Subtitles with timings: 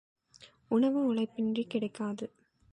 [0.67, 2.25] உணவு, உழைப்பின்றிக் கிடைக்காது.